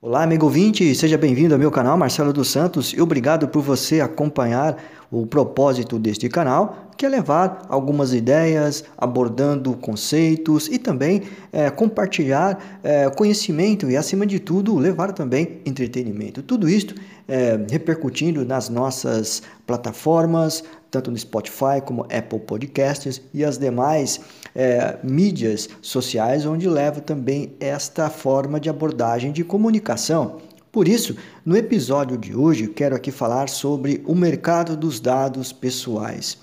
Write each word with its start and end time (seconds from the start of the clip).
Olá, 0.00 0.22
amigo 0.22 0.46
ouvinte, 0.46 0.94
seja 0.94 1.18
bem-vindo 1.18 1.54
ao 1.54 1.58
meu 1.58 1.72
canal 1.72 1.98
Marcelo 1.98 2.32
dos 2.32 2.46
Santos 2.46 2.92
e 2.92 3.00
obrigado 3.00 3.48
por 3.48 3.64
você 3.64 4.00
acompanhar 4.00 4.80
o 5.10 5.26
propósito 5.26 5.98
deste 5.98 6.28
canal, 6.28 6.88
que 6.96 7.04
é 7.04 7.08
levar 7.08 7.66
algumas 7.68 8.14
ideias, 8.14 8.84
abordando 8.96 9.76
conceitos 9.76 10.68
e 10.68 10.78
também 10.78 11.24
é, 11.50 11.68
compartilhar 11.68 12.80
é, 12.80 13.10
conhecimento 13.10 13.90
e, 13.90 13.96
acima 13.96 14.24
de 14.24 14.38
tudo, 14.38 14.78
levar 14.78 15.10
também 15.10 15.60
entretenimento. 15.66 16.44
Tudo 16.44 16.68
isto 16.68 16.94
é, 17.28 17.60
repercutindo 17.70 18.44
nas 18.44 18.70
nossas 18.70 19.42
plataformas, 19.66 20.64
tanto 20.90 21.10
no 21.10 21.18
Spotify 21.18 21.82
como 21.84 22.04
Apple 22.04 22.40
Podcasts 22.40 23.20
e 23.34 23.44
as 23.44 23.58
demais 23.58 24.20
é, 24.54 24.96
mídias 25.04 25.68
sociais, 25.82 26.46
onde 26.46 26.66
levo 26.68 27.02
também 27.02 27.52
esta 27.60 28.08
forma 28.08 28.58
de 28.58 28.70
abordagem 28.70 29.30
de 29.30 29.44
comunicação. 29.44 30.38
Por 30.72 30.88
isso, 30.88 31.16
no 31.44 31.56
episódio 31.56 32.16
de 32.16 32.34
hoje, 32.34 32.68
quero 32.68 32.96
aqui 32.96 33.10
falar 33.10 33.48
sobre 33.48 34.02
o 34.06 34.14
mercado 34.14 34.76
dos 34.76 35.00
dados 35.00 35.52
pessoais. 35.52 36.38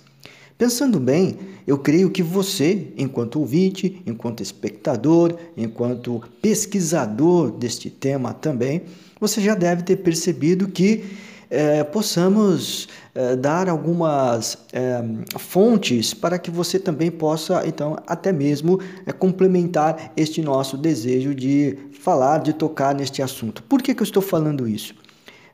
Pensando 0.57 0.99
bem, 0.99 1.37
eu 1.67 1.77
creio 1.77 2.09
que 2.09 2.23
você, 2.23 2.93
enquanto 2.97 3.39
ouvinte, 3.39 4.01
enquanto 4.05 4.41
espectador, 4.41 5.35
enquanto 5.57 6.23
pesquisador 6.41 7.51
deste 7.51 7.89
tema 7.89 8.33
também, 8.33 8.83
você 9.19 9.41
já 9.41 9.55
deve 9.55 9.83
ter 9.83 9.97
percebido 9.97 10.67
que 10.67 11.05
é, 11.49 11.83
possamos 11.83 12.87
é, 13.13 13.35
dar 13.35 13.69
algumas 13.69 14.57
é, 14.73 15.03
fontes 15.37 16.13
para 16.13 16.37
que 16.39 16.49
você 16.49 16.79
também 16.79 17.11
possa, 17.11 17.65
então, 17.67 17.95
até 18.07 18.31
mesmo 18.31 18.79
complementar 19.19 20.11
este 20.17 20.41
nosso 20.41 20.77
desejo 20.77 21.33
de 21.33 21.77
falar, 22.01 22.39
de 22.39 22.53
tocar 22.53 22.93
neste 22.93 23.21
assunto. 23.21 23.63
Por 23.63 23.81
que, 23.81 23.93
que 23.93 24.01
eu 24.01 24.05
estou 24.05 24.21
falando 24.21 24.67
isso? 24.67 24.95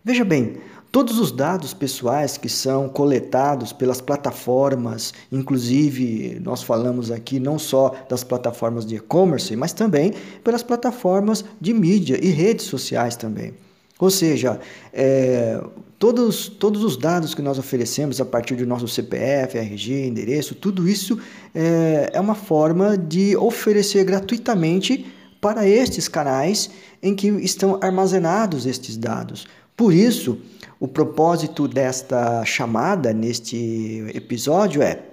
Veja 0.03 0.23
bem, 0.23 0.57
Todos 0.91 1.19
os 1.19 1.31
dados 1.31 1.73
pessoais 1.73 2.37
que 2.37 2.49
são 2.49 2.89
coletados 2.89 3.71
pelas 3.71 4.01
plataformas, 4.01 5.13
inclusive 5.31 6.37
nós 6.43 6.61
falamos 6.61 7.09
aqui 7.09 7.39
não 7.39 7.57
só 7.57 7.95
das 8.09 8.25
plataformas 8.25 8.85
de 8.85 8.97
e-commerce, 8.97 9.55
mas 9.55 9.71
também 9.71 10.13
pelas 10.43 10.61
plataformas 10.61 11.45
de 11.61 11.73
mídia 11.73 12.19
e 12.21 12.29
redes 12.29 12.65
sociais 12.65 13.15
também. 13.15 13.53
Ou 13.97 14.09
seja, 14.09 14.59
é, 14.91 15.63
todos, 15.97 16.49
todos 16.49 16.83
os 16.83 16.97
dados 16.97 17.33
que 17.33 17.41
nós 17.41 17.57
oferecemos 17.57 18.19
a 18.19 18.25
partir 18.25 18.55
do 18.55 18.65
nosso 18.65 18.87
CPF, 18.87 19.57
RG, 19.57 20.07
endereço, 20.07 20.55
tudo 20.55 20.89
isso 20.89 21.17
é, 21.55 22.09
é 22.11 22.19
uma 22.19 22.35
forma 22.35 22.97
de 22.97 23.37
oferecer 23.37 24.03
gratuitamente 24.03 25.05
para 25.39 25.65
estes 25.65 26.09
canais 26.09 26.69
em 27.01 27.15
que 27.15 27.27
estão 27.27 27.79
armazenados 27.81 28.65
estes 28.65 28.97
dados. 28.97 29.47
Por 29.77 29.93
isso, 29.93 30.37
o 30.81 30.87
propósito 30.87 31.67
desta 31.67 32.43
chamada 32.43 33.13
neste 33.13 34.03
episódio 34.15 34.81
é: 34.81 35.03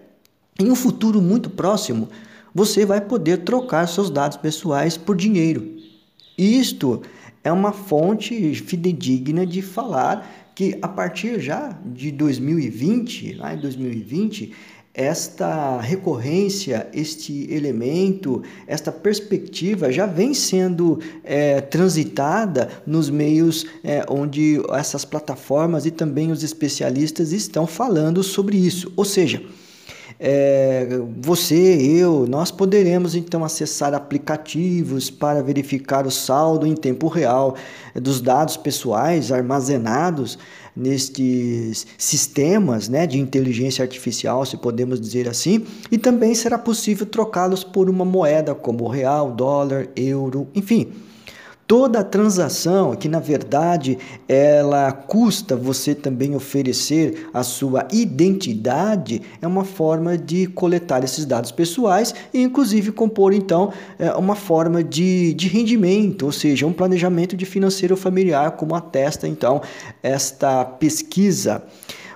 em 0.59 0.71
um 0.71 0.75
futuro 0.75 1.21
muito 1.21 1.51
próximo, 1.51 2.09
você 2.55 2.87
vai 2.87 3.03
poder 3.03 3.45
trocar 3.45 3.87
seus 3.87 4.09
dados 4.09 4.39
pessoais 4.39 4.97
por 4.97 5.15
dinheiro. 5.15 5.77
Isto 6.39 7.03
é 7.45 7.53
uma 7.53 7.71
fonte 7.71 8.55
fidedigna 8.55 9.45
de 9.45 9.61
falar 9.61 10.27
que 10.55 10.79
a 10.81 10.89
partir 10.89 11.39
já 11.39 11.79
de 11.85 12.11
2020, 12.13 13.35
lá 13.35 13.53
em 13.53 13.59
2020, 13.59 14.55
esta 14.95 15.81
recorrência, 15.81 16.89
este 16.93 17.53
elemento, 17.53 18.43
esta 18.67 18.91
perspectiva 18.91 19.93
já 19.93 20.07
vem 20.07 20.35
sendo 20.35 20.99
é, 21.23 21.61
transitada 21.61 22.69
nos 22.87 23.09
meios 23.09 23.65
é, 23.85 24.05
onde 24.09 24.61
essas 24.71 25.05
plataformas 25.05 25.87
e 25.87 25.91
também 25.91 26.33
os 26.33 26.43
especialistas 26.43 27.33
estão 27.33 27.67
falando 27.67 28.23
sobre 28.23 28.57
isso. 28.57 28.93
Ou 28.97 29.05
seja, 29.05 29.41
é, 30.21 31.01
você, 31.21 31.55
eu, 31.55 32.27
nós 32.29 32.51
poderemos 32.51 33.15
então 33.15 33.45
acessar 33.45 33.95
aplicativos 33.95 35.11
para 35.11 35.43
verificar 35.43 36.07
o 36.07 36.11
saldo 36.11 36.67
em 36.67 36.75
tempo 36.75 37.07
real 37.07 37.55
dos 37.95 38.21
dados 38.21 38.57
pessoais 38.57 39.31
armazenados 39.31 40.37
nestes 40.79 41.87
sistemas 41.99 42.89
né, 42.89 43.07
de 43.07 43.19
inteligência 43.19 43.83
artificial, 43.83 44.47
se 44.47 44.57
podemos 44.57 45.01
dizer 45.01 45.29
assim, 45.29 45.67
e 45.91 45.99
também 45.99 46.35
será 46.35 46.57
possível 46.57 47.05
trocá-los 47.05 47.65
por 47.65 47.91
uma 47.91 48.05
moeda 48.05 48.55
como 48.55 48.87
real, 48.87 49.33
dólar, 49.33 49.89
euro, 49.97 50.47
enfim. 50.55 50.93
Toda 51.69 52.03
transação, 52.03 52.97
que 52.97 53.11
na 53.11 53.21
verdade 53.21 53.99
ela 54.27 54.91
custa 54.91 55.55
você 55.55 55.95
também 55.95 56.35
oferecer 56.35 57.29
a 57.35 57.43
sua 57.43 57.87
identidade, 57.93 59.21
é 59.43 59.47
uma 59.47 59.65
forma 59.65 60.17
de 60.17 60.47
coletar 60.47 61.05
esses 61.05 61.27
dados 61.27 61.53
pessoais 61.53 62.15
e, 62.33 62.41
inclusive, 62.41 62.91
compor 62.91 63.35
então 63.35 63.71
é, 63.99 64.11
uma 64.13 64.35
forma 64.35 64.83
de, 64.83 65.35
de 65.35 65.47
rendimento, 65.47 66.25
ou 66.25 66.33
seja, 66.33 66.67
um 66.67 66.73
planejamento 66.73 67.37
de 67.37 67.45
financeiro 67.45 67.99
familiar, 67.99 68.53
como 68.53 68.75
atesta 68.75 69.29
então 69.29 69.61
esta 70.03 70.65
pesquisa. 70.65 71.63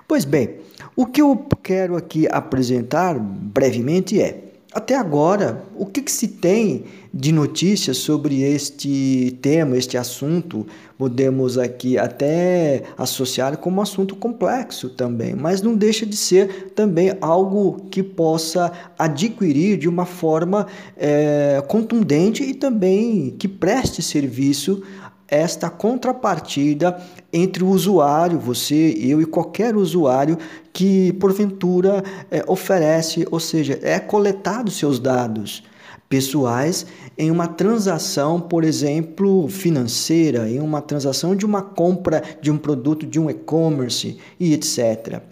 Pois 0.09 0.25
bem, 0.25 0.61
o 0.97 1.05
que 1.05 1.21
eu 1.21 1.47
quero 1.63 1.95
aqui 1.95 2.27
apresentar 2.27 3.19
brevemente 3.19 4.19
é 4.19 4.52
até 4.75 4.97
agora, 4.97 5.63
o 5.77 5.85
que, 5.85 6.01
que, 6.01 6.11
se 6.11 6.27
tem 6.27 6.85
de 7.13 7.31
notícias 7.31 7.99
sobre 7.99 8.41
este 8.43 9.37
tema, 9.43 9.77
este 9.77 9.99
assunto? 9.99 10.67
Podemos 10.97 11.59
aqui 11.59 11.99
até 11.99 12.85
associar 12.97 13.59
como 13.59 13.79
um 13.79 13.83
assunto 13.83 14.17
complexo 14.17 14.89
também, 14.89 15.35
mas 15.35 15.61
não 15.61 15.75
deixa 15.75 16.07
de 16.07 16.17
ser 16.17 16.71
também 16.75 17.13
algo 17.21 17.87
que 17.91 18.03
possa 18.03 18.73
adquirir 18.99 19.77
de 19.77 19.89
uma 19.89 20.07
forma 20.07 20.67
é, 20.97 21.63
contundente 21.69 22.43
e 22.43 22.55
também 22.55 23.35
que 23.39 23.49
preste 23.49 24.01
serviço 24.01 24.83
esta 25.29 25.71
contrapartida 25.71 27.01
entre 27.33 27.65
o 27.65 27.69
usuário, 27.69 28.39
você, 28.39 28.95
eu 28.99 29.21
e 29.21 29.27
qualquer 29.27 29.75
usuário 29.77 30.37
que 30.73 31.13
porventura 31.15 32.03
é, 32.31 32.45
oferece, 32.47 33.27
ou 33.31 33.41
seja, 33.41 33.79
é 33.83 33.99
coletado 33.99 34.71
seus 34.71 34.99
dados 34.99 35.63
pessoais 36.09 36.85
em 37.17 37.31
uma 37.31 37.49
transação, 37.49 38.39
por 38.39 38.65
exemplo, 38.65 39.49
financeira, 39.49 40.47
em 40.47 40.61
uma 40.61 40.83
transação 40.83 41.35
de 41.35 41.47
uma 41.47 41.63
compra 41.63 42.23
de 42.43 42.51
um 42.51 42.59
produto 42.59 43.07
de 43.07 43.19
um 43.19 43.31
e-commerce 43.31 44.19
e 44.39 44.53
etc. 44.53 45.23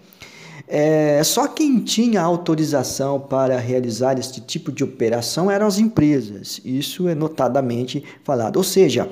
É, 0.73 1.21
só 1.25 1.49
quem 1.49 1.81
tinha 1.81 2.23
autorização 2.23 3.19
para 3.19 3.59
realizar 3.59 4.19
este 4.19 4.41
tipo 4.41 4.71
de 4.71 4.85
operação 4.85 5.51
eram 5.51 5.67
as 5.67 5.79
empresas. 5.79 6.61
Isso 6.65 7.09
é 7.09 7.15
notadamente 7.15 8.05
falado. 8.23 8.57
Ou 8.57 8.63
seja, 8.63 9.11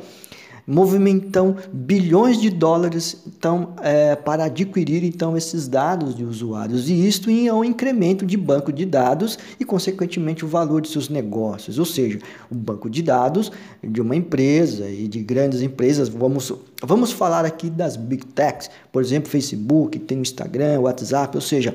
movimentam 0.69 1.56
bilhões 1.73 2.39
de 2.39 2.51
dólares 2.51 3.17
então, 3.27 3.71
é, 3.83 4.15
para 4.15 4.45
adquirir 4.45 5.03
então 5.03 5.34
esses 5.34 5.67
dados 5.67 6.15
de 6.15 6.23
usuários. 6.23 6.91
E 6.91 7.09
isto 7.09 7.31
em 7.31 7.51
um 7.51 7.65
incremento 7.65 8.27
de 8.27 8.37
banco 8.37 8.71
de 8.71 8.84
dados 8.84 9.39
e 9.59 9.65
consequentemente 9.65 10.45
o 10.45 10.49
valor 10.49 10.83
de 10.83 10.89
seus 10.89 11.09
negócios, 11.09 11.78
ou 11.78 11.87
seja, 11.87 12.19
o 12.51 12.55
banco 12.55 12.91
de 12.91 13.03
dados 13.03 13.51
de 13.83 14.03
uma 14.03 14.15
empresa 14.15 14.91
e 14.91 15.09
de 15.09 15.21
grandes 15.21 15.62
empresas, 15.62 16.11
vamos 16.11 16.53
vamos 16.83 17.12
falar 17.12 17.44
aqui 17.44 17.69
das 17.69 17.97
big 17.97 18.25
techs, 18.27 18.71
por 18.93 19.03
exemplo, 19.03 19.28
Facebook, 19.28 19.99
tem 19.99 20.21
Instagram, 20.21 20.81
WhatsApp, 20.81 21.37
ou 21.37 21.41
seja, 21.41 21.75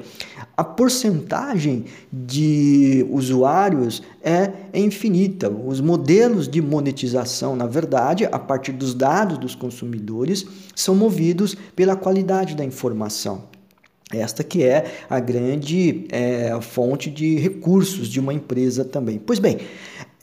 a 0.55 0.63
porcentagem 0.63 1.85
de 2.11 3.05
usuários 3.09 4.01
é 4.23 4.51
infinita. 4.73 5.49
Os 5.49 5.81
modelos 5.81 6.47
de 6.47 6.61
monetização, 6.61 7.55
na 7.55 7.67
verdade, 7.67 8.25
a 8.25 8.39
partir 8.39 8.71
dos 8.71 8.93
dados 8.93 9.37
dos 9.37 9.55
consumidores, 9.55 10.45
são 10.75 10.95
movidos 10.95 11.55
pela 11.75 11.95
qualidade 11.95 12.55
da 12.55 12.63
informação. 12.63 13.53
Esta 14.11 14.43
que 14.43 14.63
é 14.63 14.85
a 15.09 15.19
grande 15.19 16.05
é, 16.11 16.55
fonte 16.61 17.09
de 17.09 17.35
recursos 17.35 18.07
de 18.07 18.19
uma 18.19 18.33
empresa 18.33 18.85
também. 18.85 19.17
Pois 19.17 19.39
bem, 19.39 19.57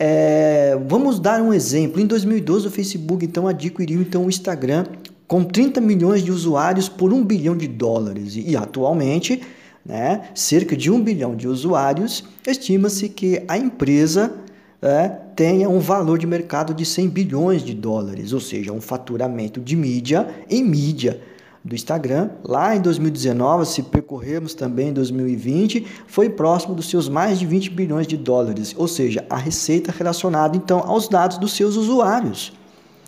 é, 0.02 0.79
vamos 0.88 1.20
dar 1.20 1.43
um 1.43 1.52
exemplo. 1.52 2.00
Em 2.00 2.06
2012, 2.06 2.69
o 2.69 2.70
Facebook 2.70 3.23
então 3.23 3.47
adquiriu 3.47 4.00
então 4.00 4.25
o 4.25 4.29
Instagram 4.31 4.87
com 5.29 5.44
30 5.44 5.79
milhões 5.79 6.25
de 6.25 6.32
usuários 6.32 6.88
por 6.88 7.12
1 7.12 7.23
bilhão 7.23 7.55
de 7.55 7.69
dólares. 7.69 8.35
E, 8.35 8.56
atualmente, 8.56 9.43
né, 9.85 10.31
cerca 10.35 10.75
de 10.75 10.91
1 10.91 11.02
bilhão 11.02 11.37
de 11.37 11.47
usuários, 11.47 12.25
estima-se 12.47 13.11
que 13.11 13.43
a 13.47 13.58
empresa 13.58 14.32
é, 14.81 15.08
tenha 15.37 15.69
um 15.69 15.81
valor 15.81 16.19
de 16.19 16.26
mercado 16.26 16.73
de 16.73 16.87
100 16.87 17.08
bilhões 17.11 17.62
de 17.62 17.75
dólares, 17.75 18.32
ou 18.32 18.41
seja, 18.41 18.73
um 18.73 18.81
faturamento 18.81 19.61
de 19.61 19.76
mídia 19.76 20.26
em 20.49 20.64
mídia 20.64 21.20
do 21.65 21.75
Instagram. 21.75 22.31
Lá 22.45 22.75
em 22.75 22.81
2019, 22.81 23.67
se 23.67 23.83
percorrermos 23.83 24.55
também 24.55 24.89
em 24.89 24.93
2020, 24.93 25.87
foi 26.07 26.31
próximo 26.31 26.75
dos 26.75 26.89
seus 26.89 27.09
mais 27.09 27.39
de 27.39 27.47
20 27.47 27.71
bilhões 27.71 28.07
de 28.07 28.17
dólares, 28.17 28.75
ou 28.77 28.89
seja, 28.89 29.25
a 29.29 29.37
receita 29.37 29.93
relacionada 29.97 30.57
então 30.57 30.81
aos 30.81 31.09
dados 31.09 31.39
dos 31.39 31.53
seus 31.53 31.77
usuários. 31.77 32.53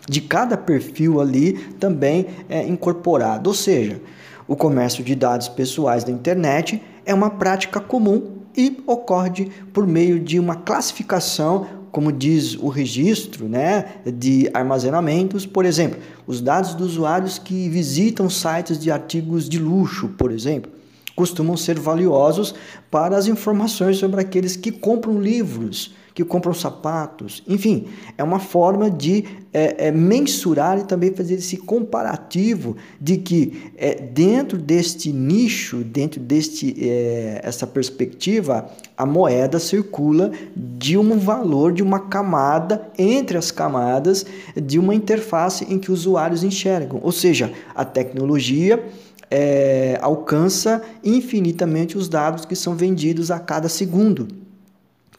de 0.05 0.19
cada 0.19 0.57
perfil 0.57 1.21
ali 1.21 1.53
também 1.79 2.27
é 2.49 2.61
incorporado. 2.67 3.49
Ou 3.49 3.53
seja, 3.53 4.01
o 4.47 4.53
comércio 4.53 5.01
de 5.01 5.15
dados 5.15 5.47
pessoais 5.47 6.03
da 6.03 6.11
internet 6.11 6.81
é 7.05 7.13
uma 7.13 7.29
prática 7.29 7.79
comum 7.79 8.43
e 8.55 8.83
ocorre 8.85 9.49
por 9.71 9.87
meio 9.87 10.19
de 10.19 10.39
uma 10.39 10.55
classificação, 10.55 11.65
como 11.93 12.11
diz 12.11 12.55
o 12.55 12.67
registro 12.69 13.47
né, 13.47 13.85
de 14.03 14.49
armazenamentos, 14.51 15.45
por 15.45 15.63
exemplo, 15.63 15.99
os 16.25 16.41
dados 16.41 16.73
dos 16.73 16.93
usuários 16.93 17.37
que 17.37 17.69
visitam 17.69 18.29
sites 18.31 18.79
de 18.79 18.89
artigos 18.89 19.47
de 19.47 19.59
luxo, 19.59 20.09
por 20.09 20.31
exemplo 20.31 20.71
costumam 21.15 21.55
ser 21.55 21.79
valiosos 21.79 22.55
para 22.89 23.15
as 23.15 23.27
informações 23.27 23.97
sobre 23.97 24.19
aqueles 24.19 24.55
que 24.55 24.71
compram 24.71 25.21
livros, 25.21 25.93
que 26.13 26.23
compram 26.23 26.53
sapatos. 26.53 27.43
Enfim, 27.47 27.87
é 28.17 28.23
uma 28.23 28.39
forma 28.39 28.89
de 28.89 29.23
é, 29.51 29.87
é, 29.87 29.91
mensurar 29.91 30.79
e 30.79 30.83
também 30.83 31.11
fazer 31.13 31.35
esse 31.35 31.57
comparativo 31.57 32.75
de 32.99 33.17
que 33.17 33.71
é, 33.75 33.95
dentro 33.95 34.57
deste 34.57 35.11
nicho, 35.11 35.77
dentro 35.83 36.19
deste 36.19 36.75
é, 36.79 37.41
essa 37.43 37.65
perspectiva, 37.65 38.69
a 38.97 39.05
moeda 39.05 39.59
circula 39.59 40.31
de 40.55 40.97
um 40.97 41.17
valor, 41.17 41.71
de 41.71 41.81
uma 41.81 41.99
camada 41.99 42.89
entre 42.97 43.37
as 43.37 43.51
camadas 43.51 44.25
de 44.55 44.77
uma 44.77 44.93
interface 44.93 45.65
em 45.69 45.79
que 45.79 45.91
os 45.91 46.01
usuários 46.01 46.43
enxergam. 46.43 46.99
Ou 47.01 47.11
seja, 47.11 47.51
a 47.73 47.83
tecnologia 47.83 48.83
é, 49.31 49.97
alcança 50.01 50.83
infinitamente 51.03 51.97
os 51.97 52.07
dados 52.07 52.45
que 52.45 52.55
são 52.55 52.75
vendidos 52.75 53.31
a 53.31 53.39
cada 53.39 53.67
segundo. 53.67 54.27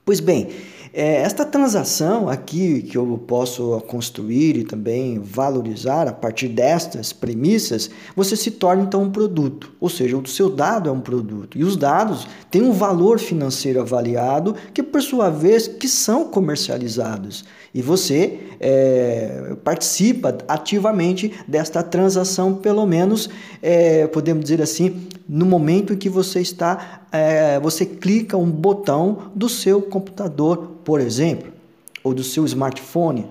Pois 0.04 0.20
bem, 0.20 0.48
é, 0.94 1.22
esta 1.22 1.44
transação 1.44 2.28
aqui 2.28 2.82
que 2.82 2.96
eu 2.96 3.18
posso 3.26 3.80
construir 3.88 4.56
e 4.56 4.64
também 4.64 5.18
valorizar 5.18 6.06
a 6.06 6.12
partir 6.12 6.46
destas 6.46 7.12
premissas, 7.12 7.90
você 8.14 8.36
se 8.36 8.52
torna 8.52 8.84
então 8.84 9.02
um 9.02 9.10
produto, 9.10 9.72
ou 9.80 9.88
seja, 9.88 10.16
o 10.16 10.24
seu 10.26 10.48
dado 10.48 10.88
é 10.88 10.92
um 10.92 11.00
produto. 11.00 11.58
E 11.58 11.64
os 11.64 11.76
dados 11.76 12.28
têm 12.48 12.62
um 12.62 12.72
valor 12.72 13.18
financeiro 13.18 13.80
avaliado 13.80 14.54
que 14.72 14.84
por 14.84 15.02
sua 15.02 15.30
vez 15.30 15.66
que 15.66 15.88
são 15.88 16.28
comercializados. 16.28 17.44
E 17.74 17.82
você 17.82 18.38
é, 18.60 19.56
participa 19.64 20.38
ativamente 20.46 21.32
desta 21.48 21.82
transação, 21.82 22.54
pelo 22.54 22.86
menos 22.86 23.28
é, 23.60 24.06
podemos 24.06 24.44
dizer 24.44 24.62
assim, 24.62 25.08
no 25.28 25.44
momento 25.44 25.92
em 25.92 25.96
que 25.96 26.08
você 26.08 26.40
está, 26.40 27.03
é, 27.14 27.60
você 27.60 27.86
clica 27.86 28.36
um 28.36 28.50
botão 28.50 29.30
do 29.34 29.48
seu 29.48 29.80
computador 29.80 30.74
por 30.84 31.00
exemplo, 31.00 31.52
ou 32.02 32.12
do 32.12 32.22
seu 32.22 32.44
smartphone, 32.44 33.26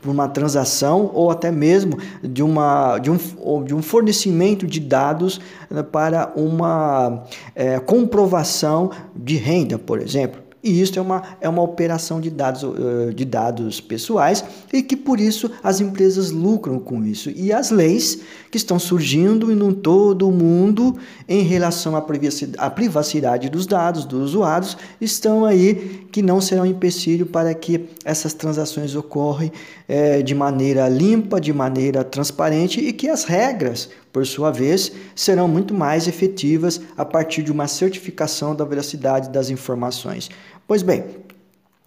por 0.00 0.10
uma 0.10 0.28
transação 0.28 1.10
ou 1.14 1.30
até 1.30 1.52
mesmo 1.52 1.98
de, 2.22 2.42
uma, 2.42 2.98
de, 2.98 3.10
um, 3.10 3.18
de 3.64 3.74
um 3.74 3.82
fornecimento 3.82 4.66
de 4.66 4.80
dados 4.80 5.40
né, 5.70 5.82
para 5.82 6.32
uma 6.34 7.24
é, 7.54 7.78
comprovação 7.78 8.90
de 9.14 9.36
renda, 9.36 9.78
por 9.78 10.00
exemplo. 10.00 10.45
E 10.62 10.80
isso 10.80 10.98
é 10.98 11.02
uma, 11.02 11.22
é 11.40 11.48
uma 11.48 11.62
operação 11.62 12.20
de 12.20 12.30
dados, 12.30 12.64
eh, 12.64 13.12
de 13.12 13.24
dados 13.24 13.80
pessoais 13.80 14.44
e 14.72 14.82
que 14.82 14.96
por 14.96 15.20
isso 15.20 15.50
as 15.62 15.80
empresas 15.80 16.30
lucram 16.30 16.78
com 16.80 17.04
isso. 17.04 17.30
E 17.30 17.52
as 17.52 17.70
leis 17.70 18.20
que 18.50 18.56
estão 18.56 18.78
surgindo 18.78 19.52
em 19.52 19.72
todo 19.72 20.28
o 20.28 20.32
mundo 20.32 20.96
em 21.28 21.42
relação 21.42 21.94
à 21.94 22.02
privacidade, 22.02 22.58
à 22.58 22.68
privacidade 22.68 23.48
dos 23.48 23.66
dados 23.66 24.04
dos 24.04 24.30
usuários 24.30 24.76
estão 25.00 25.44
aí 25.44 26.06
que 26.10 26.22
não 26.22 26.40
serão 26.40 26.66
empecilho 26.66 27.26
para 27.26 27.54
que 27.54 27.88
essas 28.04 28.34
transações 28.34 28.94
ocorram 28.96 29.50
é, 29.86 30.22
de 30.22 30.34
maneira 30.34 30.88
limpa, 30.88 31.40
de 31.40 31.52
maneira 31.52 32.02
transparente 32.02 32.80
e 32.80 32.92
que 32.92 33.08
as 33.08 33.24
regras 33.24 33.88
por 34.16 34.26
sua 34.26 34.50
vez, 34.50 34.90
serão 35.14 35.46
muito 35.46 35.74
mais 35.74 36.08
efetivas 36.08 36.80
a 36.96 37.04
partir 37.04 37.42
de 37.42 37.52
uma 37.52 37.68
certificação 37.68 38.56
da 38.56 38.64
veracidade 38.64 39.28
das 39.28 39.50
informações. 39.50 40.30
Pois 40.66 40.82
bem, 40.82 41.04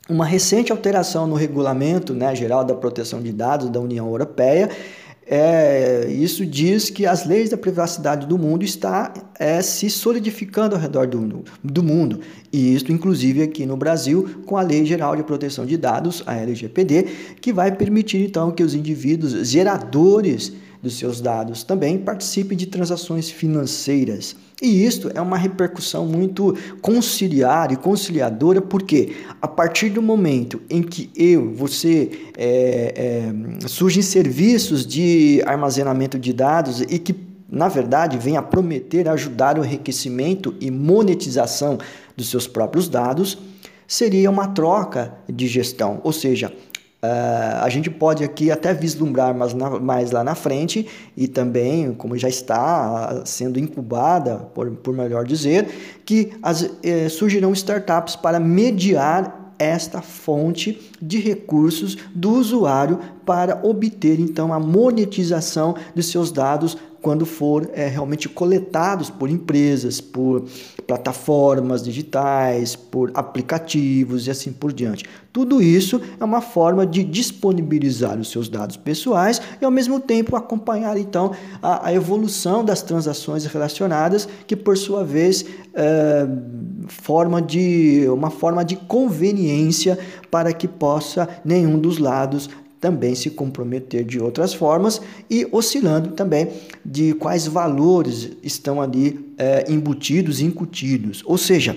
uma 0.07 0.27
recente 0.27 0.71
alteração 0.71 1.25
no 1.25 1.33
regulamento 1.33 2.13
né, 2.13 2.35
geral 2.35 2.63
da 2.63 2.75
proteção 2.75 3.19
de 3.19 3.33
dados 3.33 3.71
da 3.71 3.79
União 3.79 4.05
Europeia 4.07 4.69
é, 5.31 6.07
isso 6.09 6.43
diz 6.43 6.89
que 6.89 7.05
as 7.05 7.23
leis 7.23 7.51
da 7.51 7.57
privacidade 7.57 8.25
do 8.25 8.35
mundo 8.35 8.63
está 8.63 9.13
é, 9.37 9.61
se 9.61 9.87
solidificando 9.87 10.75
ao 10.75 10.81
redor 10.81 11.05
do, 11.05 11.43
do 11.63 11.83
mundo. 11.83 12.19
E 12.51 12.73
isso, 12.73 12.91
inclusive, 12.91 13.43
aqui 13.43 13.63
no 13.63 13.77
Brasil, 13.77 14.27
com 14.47 14.57
a 14.57 14.63
Lei 14.63 14.83
Geral 14.83 15.15
de 15.15 15.21
Proteção 15.21 15.67
de 15.67 15.77
Dados, 15.77 16.23
a 16.25 16.35
LGPD, 16.35 17.03
que 17.39 17.53
vai 17.53 17.71
permitir, 17.71 18.25
então, 18.25 18.49
que 18.49 18.63
os 18.63 18.73
indivíduos 18.73 19.47
geradores 19.47 20.51
dos 20.81 20.97
seus 20.97 21.19
dados 21.19 21.63
também 21.63 21.97
participe 21.97 22.55
de 22.55 22.65
transações 22.65 23.29
financeiras. 23.29 24.35
E 24.61 24.85
isto 24.85 25.11
é 25.13 25.21
uma 25.21 25.37
repercussão 25.37 26.05
muito 26.05 26.55
conciliar 26.81 27.71
e 27.71 27.75
conciliadora, 27.75 28.61
porque 28.61 29.15
a 29.41 29.47
partir 29.47 29.89
do 29.89 30.01
momento 30.01 30.61
em 30.69 30.81
que 30.81 31.09
eu, 31.15 31.53
você, 31.53 32.09
é, 32.37 32.93
é, 33.63 33.67
surgem 33.67 34.01
serviços 34.01 34.85
de 34.85 35.41
armazenamento 35.45 36.17
de 36.17 36.33
dados 36.33 36.81
e 36.81 36.99
que, 36.99 37.15
na 37.49 37.67
verdade, 37.67 38.17
vem 38.17 38.37
a 38.37 38.41
prometer 38.41 39.07
ajudar 39.09 39.57
o 39.57 39.65
enriquecimento 39.65 40.55
e 40.59 40.71
monetização 40.71 41.77
dos 42.15 42.29
seus 42.29 42.47
próprios 42.47 42.87
dados, 42.87 43.37
seria 43.87 44.29
uma 44.29 44.49
troca 44.49 45.15
de 45.27 45.47
gestão, 45.47 45.99
ou 46.03 46.13
seja, 46.13 46.53
Uh, 47.01 47.63
a 47.63 47.69
gente 47.69 47.89
pode 47.89 48.25
aqui 48.25 48.51
até 48.51 48.73
vislumbrar 48.73 49.33
mais, 49.33 49.53
na, 49.53 49.79
mais 49.79 50.11
lá 50.11 50.21
na 50.21 50.35
frente 50.35 50.85
e 51.15 51.29
também, 51.29 51.93
como 51.93 52.17
já 52.17 52.27
está 52.27 53.21
sendo 53.23 53.57
incubada, 53.57 54.35
por, 54.53 54.69
por 54.71 54.93
melhor 54.93 55.23
dizer, 55.23 55.69
que 56.03 56.33
as, 56.43 56.69
eh, 56.83 57.07
surgirão 57.07 57.53
startups 57.53 58.17
para 58.17 58.37
mediar 58.37 59.53
esta 59.57 60.01
fonte 60.01 60.89
de 61.01 61.19
recursos 61.19 61.97
do 62.15 62.31
usuário 62.31 62.99
para 63.25 63.59
obter 63.61 64.19
então 64.19 64.53
a 64.53 64.59
monetização 64.59 65.75
de 65.93 66.01
seus 66.01 66.31
dados 66.31 66.77
quando 67.01 67.25
for 67.25 67.69
é, 67.73 67.87
realmente 67.87 68.27
coletados 68.27 69.09
por 69.09 69.29
empresas, 69.29 70.01
por 70.01 70.45
plataformas 70.85 71.83
digitais, 71.83 72.75
por 72.75 73.11
aplicativos 73.13 74.27
e 74.27 74.31
assim 74.31 74.51
por 74.51 74.73
diante. 74.73 75.05
Tudo 75.31 75.61
isso 75.61 76.01
é 76.19 76.23
uma 76.23 76.41
forma 76.41 76.85
de 76.85 77.03
disponibilizar 77.03 78.19
os 78.19 78.31
seus 78.31 78.49
dados 78.49 78.75
pessoais 78.75 79.39
e 79.61 79.65
ao 79.65 79.71
mesmo 79.71 79.99
tempo 79.99 80.35
acompanhar 80.35 80.97
então 80.97 81.31
a, 81.61 81.87
a 81.87 81.93
evolução 81.93 82.65
das 82.65 82.81
transações 82.81 83.45
relacionadas, 83.45 84.27
que 84.47 84.55
por 84.55 84.77
sua 84.77 85.03
vez 85.03 85.45
é, 85.73 86.27
forma 86.87 87.41
de 87.41 88.07
uma 88.09 88.31
forma 88.31 88.65
de 88.65 88.75
conveniência 88.75 89.97
para 90.31 90.51
que 90.51 90.67
possa 90.67 91.29
nenhum 91.45 91.77
dos 91.77 91.99
lados 91.99 92.49
também 92.79 93.13
se 93.13 93.29
comprometer 93.29 94.03
de 94.03 94.19
outras 94.19 94.53
formas 94.53 95.01
e 95.29 95.47
oscilando 95.51 96.11
também 96.11 96.49
de 96.85 97.13
quais 97.13 97.45
valores 97.45 98.31
estão 98.41 98.81
ali 98.81 99.33
é, 99.37 99.65
embutidos, 99.69 100.39
incutidos. 100.39 101.21
Ou 101.25 101.37
seja, 101.37 101.75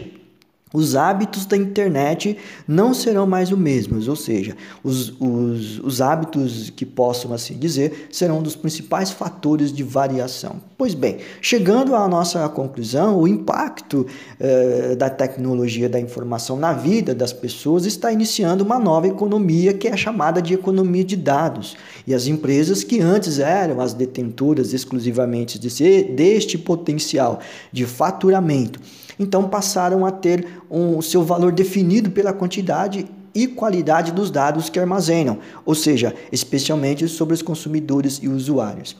os 0.72 0.96
hábitos 0.96 1.44
da 1.44 1.56
internet 1.56 2.36
não 2.66 2.94
serão 2.94 3.26
mais 3.26 3.52
os 3.52 3.58
mesmos, 3.58 4.08
ou 4.08 4.16
seja, 4.16 4.56
os, 4.82 5.12
os, 5.20 5.78
os 5.80 6.00
hábitos 6.00 6.70
que 6.70 6.86
possam 6.86 7.32
assim 7.32 7.58
dizer 7.58 8.08
serão 8.10 8.38
um 8.38 8.42
dos 8.42 8.56
principais 8.56 9.10
fatores 9.10 9.72
de 9.72 9.82
variação. 9.82 10.56
Pois 10.78 10.94
bem, 10.94 11.18
chegando 11.40 11.94
à 11.94 12.08
nossa 12.08 12.48
conclusão, 12.48 13.18
o 13.20 13.28
impacto 13.28 14.06
eh, 14.40 14.96
da 14.96 15.08
tecnologia 15.08 15.88
da 15.88 16.00
informação 16.00 16.56
na 16.56 16.72
vida 16.72 17.14
das 17.14 17.32
pessoas 17.32 17.86
está 17.86 18.10
iniciando 18.12 18.64
uma 18.64 18.78
nova 18.78 19.06
economia 19.06 19.72
que 19.72 19.88
é 19.88 19.96
chamada 19.96 20.40
de 20.40 20.54
economia 20.54 21.04
de 21.04 21.16
dados. 21.16 21.76
E 22.06 22.14
as 22.14 22.26
empresas 22.26 22.82
que 22.82 23.00
antes 23.00 23.38
eram 23.38 23.80
as 23.80 23.94
detentoras 23.94 24.72
exclusivamente 24.72 25.58
de 25.58 25.72
deste 26.12 26.58
potencial 26.58 27.40
de 27.72 27.86
faturamento 27.86 28.80
então 29.18 29.48
passaram 29.48 30.04
a 30.04 30.10
ter 30.10 30.46
um, 30.72 31.02
seu 31.02 31.22
valor 31.22 31.52
definido 31.52 32.10
pela 32.10 32.32
quantidade 32.32 33.06
e 33.34 33.46
qualidade 33.46 34.12
dos 34.12 34.30
dados 34.30 34.68
que 34.68 34.78
armazenam, 34.78 35.38
ou 35.64 35.74
seja, 35.74 36.14
especialmente 36.30 37.08
sobre 37.08 37.34
os 37.34 37.40
consumidores 37.40 38.20
e 38.22 38.28
usuários. 38.28 38.96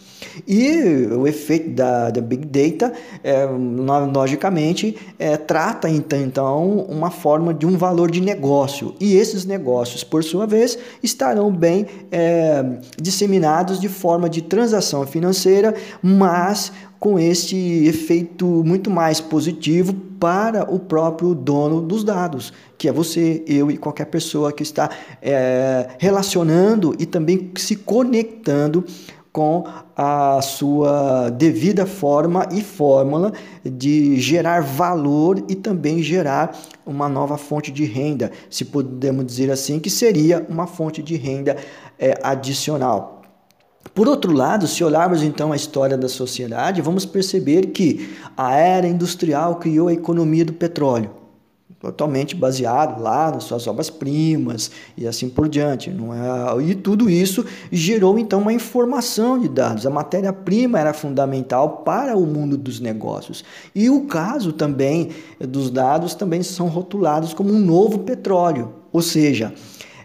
E 0.49 1.07
o 1.13 1.27
efeito 1.27 1.71
da, 1.71 2.11
da 2.11 2.21
Big 2.21 2.47
Data, 2.47 2.93
é, 3.23 3.45
logicamente, 3.45 4.97
é, 5.19 5.37
trata 5.37 5.89
então 5.89 6.79
uma 6.89 7.11
forma 7.11 7.53
de 7.53 7.67
um 7.67 7.77
valor 7.77 8.11
de 8.11 8.21
negócio, 8.21 8.95
e 8.99 9.17
esses 9.17 9.45
negócios, 9.45 10.03
por 10.03 10.25
sua 10.25 10.47
vez, 10.47 10.79
estarão 11.03 11.53
bem 11.53 11.87
é, 12.11 12.65
disseminados 13.01 13.79
de 13.79 13.89
forma 13.89 14.31
de 14.31 14.41
transação 14.41 15.07
financeira, 15.07 15.75
mas 16.03 16.73
com 17.03 17.19
este 17.19 17.57
efeito 17.57 18.47
muito 18.65 18.89
mais 18.89 19.21
positivo 19.21 19.93
para 20.21 20.73
o 20.73 20.79
próprio 20.79 21.35
dono 21.35 21.81
dos 21.81 22.05
dados, 22.05 22.53
que 22.79 22.89
é 22.89 22.93
você, 22.93 23.43
eu 23.45 23.73
e 23.73 23.77
qualquer 23.77 24.05
pessoa 24.05 24.53
que 24.53 24.63
está 24.63 24.89
é, 25.21 25.89
relacionando 25.99 26.95
e 27.01 27.05
também 27.05 27.51
se 27.57 27.75
conectando 27.75 28.85
com 29.33 29.65
a 29.97 30.41
sua 30.43 31.29
devida 31.31 31.87
forma 31.87 32.49
e 32.53 32.63
fórmula 32.63 33.33
de 33.65 34.21
gerar 34.21 34.63
valor 34.63 35.43
e 35.49 35.57
também 35.57 36.05
gerar 36.05 36.57
uma 36.87 37.09
nova 37.09 37.37
fonte 37.37 37.73
de 37.73 37.85
renda, 37.85 38.31
se 38.49 38.65
podemos 38.65 39.27
dizer 39.27 39.51
assim, 39.51 39.81
que 39.81 39.91
seria 39.91 40.47
uma 40.49 40.69
fonte 40.69 41.03
de 41.03 41.17
renda 41.17 41.57
é, 41.99 42.17
adicional. 42.23 43.22
Por 43.95 44.09
outro 44.09 44.33
lado, 44.33 44.67
se 44.67 44.83
olharmos 44.83 45.23
então 45.23 45.53
a 45.53 45.57
história 45.57 45.99
da 45.99 46.09
sociedade, 46.09 46.81
vamos 46.81 47.05
perceber 47.05 47.67
que 47.67 48.17
a 48.37 48.55
era 48.55 48.87
industrial 48.87 49.57
criou 49.57 49.89
a 49.89 49.93
economia 49.93 50.45
do 50.45 50.53
petróleo 50.53 51.23
totalmente 51.83 52.37
baseado 52.37 53.03
lá 53.03 53.33
nas 53.33 53.43
suas 53.43 53.67
obras-primas 53.67 54.71
e 54.97 55.05
assim 55.05 55.29
por 55.29 55.49
diante. 55.49 55.91
Não 55.91 56.15
é? 56.15 56.63
E 56.63 56.77
tudo 56.77 57.11
isso 57.11 57.45
gerou 57.73 58.17
então 58.21 58.41
uma 58.41 58.53
informação 58.53 59.37
de 59.37 59.49
dados. 59.49 59.85
A 59.85 59.91
matéria-prima 59.91 60.79
era 60.79 60.93
fundamental 60.93 61.79
para 61.79 62.17
o 62.17 62.25
mundo 62.25 62.57
dos 62.57 62.79
negócios. 62.79 63.45
E 63.75 63.91
o 63.91 64.03
caso 64.03 64.53
também 64.53 65.11
dos 65.41 65.71
dados 65.71 66.15
também 66.15 66.41
são 66.45 66.69
rotulados 66.69 67.35
como 67.35 67.53
um 67.53 67.59
novo 67.59 67.99
petróleo, 67.99 68.73
ou 68.93 69.03
seja, 69.03 69.53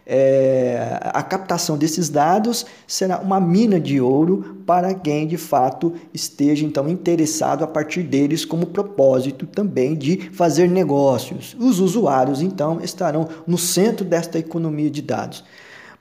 é, 0.10 1.00
a 1.14 1.22
captação 1.22 1.78
desses 1.78 2.08
dados 2.08 2.66
será 2.88 3.20
uma 3.20 3.42
mina 3.42 3.78
de 3.78 4.00
ouro 4.00 4.58
para 4.66 4.94
quem 4.94 5.28
de 5.28 5.36
fato 5.36 5.94
esteja 6.14 6.66
então 6.66 6.88
interessado 6.88 7.62
a 7.66 7.68
partir 7.68 8.04
deles 8.04 8.46
como 8.46 8.68
propósito 8.68 9.46
também 9.46 9.96
de 9.96 10.30
fazer 10.32 10.70
negócios. 10.70 11.58
Os 11.60 11.82
usuários 11.82 12.42
então 12.42 12.80
estarão 12.82 13.28
no 13.46 13.58
centro 13.58 14.06
desta 14.06 14.40
economia 14.40 14.90
de 14.90 15.02
dados. 15.02 15.44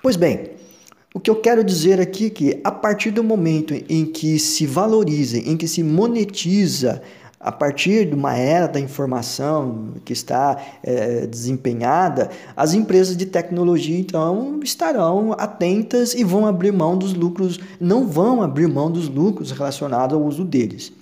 Pois 0.00 0.14
bem, 0.14 0.50
o 1.12 1.18
que 1.18 1.28
eu 1.28 1.36
quero 1.36 1.64
dizer 1.64 2.00
aqui 2.00 2.26
é 2.26 2.30
que 2.30 2.60
a 2.62 2.70
partir 2.70 3.10
do 3.10 3.24
momento 3.24 3.74
em 3.88 4.06
que 4.06 4.38
se 4.38 4.66
valoriza, 4.66 5.38
em 5.38 5.56
que 5.56 5.66
se 5.66 5.82
monetiza 5.82 7.02
a 7.46 7.52
partir 7.52 8.06
de 8.06 8.14
uma 8.16 8.36
era 8.36 8.66
da 8.66 8.80
informação 8.80 9.90
que 10.04 10.12
está 10.12 10.60
é, 10.82 11.28
desempenhada, 11.28 12.28
as 12.56 12.74
empresas 12.74 13.16
de 13.16 13.24
tecnologia 13.24 13.96
então 13.96 14.58
estarão 14.64 15.32
atentas 15.38 16.12
e 16.12 16.24
vão 16.24 16.44
abrir 16.44 16.72
mão 16.72 16.98
dos 16.98 17.14
lucros, 17.14 17.60
não 17.78 18.08
vão 18.08 18.42
abrir 18.42 18.66
mão 18.66 18.90
dos 18.90 19.08
lucros 19.08 19.52
relacionados 19.52 20.16
ao 20.16 20.24
uso 20.24 20.44
deles. 20.44 20.92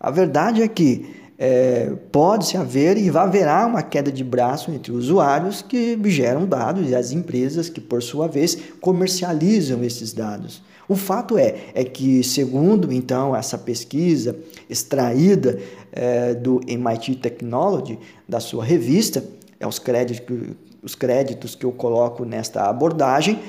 A 0.00 0.10
verdade 0.10 0.62
é 0.62 0.68
que 0.68 1.04
é, 1.38 1.92
pode-se 2.10 2.56
haver 2.56 2.96
e 2.96 3.10
haverá 3.14 3.66
uma 3.66 3.82
queda 3.82 4.10
de 4.10 4.24
braço 4.24 4.70
entre 4.70 4.90
usuários 4.90 5.60
que 5.60 6.00
geram 6.06 6.46
dados 6.46 6.88
e 6.88 6.94
as 6.94 7.12
empresas 7.12 7.68
que, 7.68 7.80
por 7.82 8.02
sua 8.02 8.26
vez, 8.26 8.56
comercializam 8.80 9.84
esses 9.84 10.14
dados. 10.14 10.62
O 10.88 10.96
fato 10.96 11.38
é, 11.38 11.56
é 11.74 11.84
que, 11.84 12.22
segundo 12.22 12.92
então 12.92 13.34
essa 13.34 13.56
pesquisa 13.56 14.36
extraída 14.68 15.58
é, 15.92 16.34
do 16.34 16.60
MIT 16.66 17.16
Technology, 17.16 17.98
da 18.28 18.40
sua 18.40 18.64
revista, 18.64 19.24
é 19.58 19.66
os 19.66 19.78
créditos, 19.78 20.36
os 20.82 20.94
créditos 20.94 21.54
que 21.54 21.64
eu 21.64 21.72
coloco 21.72 22.24
nesta 22.24 22.68
abordagem, 22.68 23.40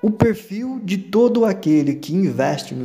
o 0.00 0.10
perfil 0.10 0.78
de 0.82 0.96
todo 0.96 1.44
aquele 1.44 1.96
que 1.96 2.14
investe 2.14 2.72
no, 2.72 2.84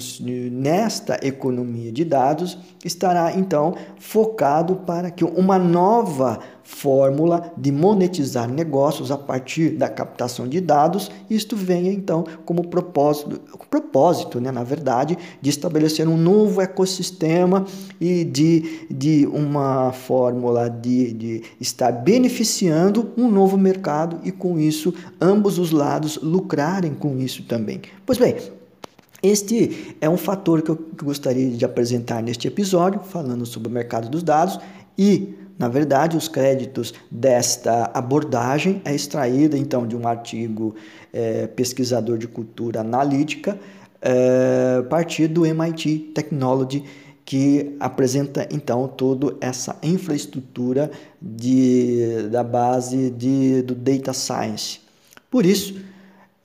nesta 0.51 1.19
economia 1.21 1.91
de 1.91 2.03
dados 2.03 2.57
estará 2.83 3.37
então 3.37 3.75
focado 3.99 4.77
para 4.77 5.11
que 5.11 5.23
uma 5.23 5.59
nova 5.59 6.39
fórmula 6.63 7.51
de 7.57 7.71
monetizar 7.71 8.49
negócios 8.49 9.11
a 9.11 9.17
partir 9.17 9.71
da 9.71 9.89
captação 9.89 10.47
de 10.47 10.61
dados, 10.61 11.11
isto 11.29 11.55
venha 11.55 11.91
então 11.91 12.23
como 12.45 12.67
propósito, 12.67 13.39
propósito 13.69 14.39
né, 14.39 14.51
na 14.51 14.63
verdade, 14.63 15.17
de 15.41 15.49
estabelecer 15.49 16.07
um 16.07 16.17
novo 16.17 16.61
ecossistema 16.61 17.65
e 17.99 18.23
de, 18.23 18.87
de 18.89 19.27
uma 19.27 19.91
fórmula 19.91 20.69
de, 20.69 21.13
de 21.13 21.43
estar 21.59 21.91
beneficiando 21.91 23.11
um 23.17 23.29
novo 23.29 23.57
mercado 23.57 24.19
e 24.23 24.31
com 24.31 24.57
isso 24.57 24.93
ambos 25.19 25.59
os 25.59 25.71
lados 25.71 26.17
lucrarem 26.21 26.93
com 26.93 27.17
isso 27.19 27.43
também. 27.43 27.81
Pois 28.05 28.17
bem, 28.17 28.35
este 29.21 29.95
é 30.01 30.09
um 30.09 30.17
fator 30.17 30.61
que 30.61 30.69
eu 30.71 30.77
gostaria 31.01 31.49
de 31.49 31.63
apresentar 31.63 32.21
neste 32.21 32.47
episódio, 32.47 32.99
falando 33.01 33.45
sobre 33.45 33.69
o 33.69 33.71
mercado 33.71 34.09
dos 34.09 34.21
dados 34.21 34.59
e 34.97 35.33
na 35.57 35.67
verdade, 35.67 36.17
os 36.17 36.27
créditos 36.27 36.93
desta 37.09 37.91
abordagem 37.93 38.81
é 38.83 38.93
extraída 38.93 39.57
então 39.57 39.85
de 39.85 39.95
um 39.95 40.07
artigo 40.07 40.75
é, 41.11 41.47
pesquisador 41.47 42.17
de 42.17 42.27
cultura 42.27 42.81
analítica 42.81 43.57
é, 44.01 44.81
partir 44.89 45.27
do 45.27 45.45
MIT 45.45 46.11
Technology 46.13 46.83
que 47.25 47.75
apresenta 47.79 48.47
então 48.51 48.85
toda 48.85 49.37
essa 49.39 49.77
infraestrutura 49.81 50.91
de, 51.21 52.27
da 52.29 52.43
base 52.43 53.09
de, 53.09 53.61
do 53.61 53.73
data 53.73 54.11
science. 54.11 54.81
Por 55.31 55.45
isso, 55.45 55.75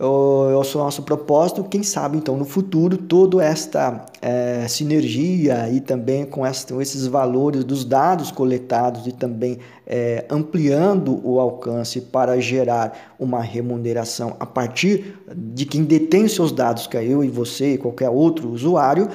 o 0.06 0.78
nosso 0.78 1.02
propósito, 1.02 1.64
quem 1.64 1.82
sabe 1.82 2.18
então 2.18 2.36
no 2.36 2.44
futuro 2.44 2.96
toda 2.96 3.42
esta 3.44 4.06
é, 4.22 4.64
sinergia 4.68 5.68
e 5.70 5.80
também 5.80 6.24
com, 6.24 6.42
com, 6.42 6.80
esses 6.80 7.06
valores 7.08 7.64
dos 7.64 7.84
dados 7.84 8.30
coletados 8.30 9.08
e 9.08 9.12
também 9.12 9.58
é, 9.84 10.24
ampliando 10.30 11.20
o 11.24 11.40
alcance 11.40 12.00
para 12.00 12.40
gerar 12.40 13.16
uma 13.18 13.42
remuneração 13.42 14.36
a 14.38 14.46
partir 14.46 15.18
de 15.34 15.66
quem 15.66 15.82
detém 15.82 16.28
seus 16.28 16.52
dados, 16.52 16.86
que 16.86 16.96
é 16.96 17.04
eu 17.04 17.24
e 17.24 17.28
você 17.28 17.74
e 17.74 17.78
qualquer 17.78 18.08
outro 18.08 18.50
usuário, 18.50 19.08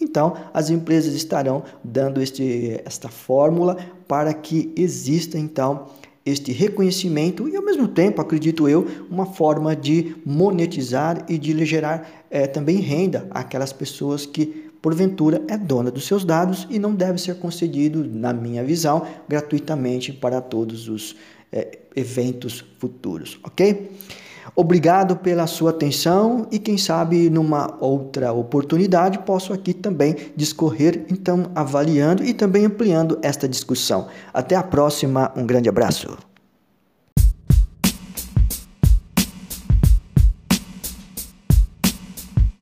então 0.00 0.34
as 0.54 0.70
empresas 0.70 1.12
estarão 1.12 1.62
dando 1.84 2.22
este, 2.22 2.80
esta 2.86 3.10
fórmula 3.10 3.76
para 4.08 4.32
que 4.32 4.72
exista 4.74 5.38
então 5.38 5.86
este 6.24 6.52
reconhecimento 6.52 7.48
e, 7.48 7.56
ao 7.56 7.64
mesmo 7.64 7.88
tempo, 7.88 8.20
acredito 8.20 8.68
eu, 8.68 8.86
uma 9.10 9.26
forma 9.26 9.74
de 9.74 10.16
monetizar 10.24 11.24
e 11.28 11.38
de 11.38 11.64
gerar 11.64 12.26
é, 12.30 12.46
também 12.46 12.76
renda 12.76 13.26
àquelas 13.30 13.72
pessoas 13.72 14.26
que, 14.26 14.70
porventura, 14.82 15.42
é 15.48 15.56
dona 15.56 15.90
dos 15.90 16.06
seus 16.06 16.24
dados 16.24 16.66
e 16.70 16.78
não 16.78 16.94
deve 16.94 17.18
ser 17.18 17.36
concedido, 17.36 18.04
na 18.04 18.32
minha 18.32 18.62
visão, 18.62 19.06
gratuitamente 19.28 20.12
para 20.12 20.40
todos 20.40 20.88
os 20.88 21.16
é, 21.52 21.78
eventos 21.96 22.64
futuros, 22.78 23.38
ok? 23.42 23.90
Obrigado 24.54 25.16
pela 25.16 25.46
sua 25.46 25.70
atenção 25.70 26.46
e 26.50 26.58
quem 26.58 26.76
sabe 26.78 27.30
numa 27.30 27.76
outra 27.80 28.32
oportunidade 28.32 29.18
posso 29.20 29.52
aqui 29.52 29.72
também 29.72 30.16
discorrer, 30.36 31.04
então 31.10 31.50
avaliando 31.54 32.24
e 32.24 32.32
também 32.32 32.64
ampliando 32.64 33.18
esta 33.22 33.48
discussão. 33.48 34.08
Até 34.32 34.56
a 34.56 34.62
próxima, 34.62 35.32
um 35.36 35.46
grande 35.46 35.68
abraço. 35.68 36.29